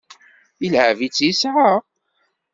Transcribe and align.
Ileɛɛeb-itt 0.65 1.23
yesɛa. 1.25 1.71